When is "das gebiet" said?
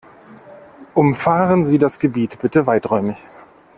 1.77-2.39